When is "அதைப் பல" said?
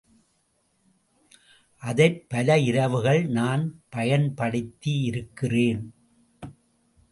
1.83-2.59